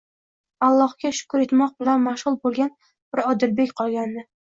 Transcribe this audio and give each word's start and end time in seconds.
Allohga 0.67 1.09
shukr 1.17 1.43
etmoq 1.45 1.75
bilan 1.83 2.01
mashg'ul 2.05 2.39
bo'lgan 2.47 2.73
bir 3.19 3.23
Odilbek 3.35 3.75
qolgandi. 3.83 4.25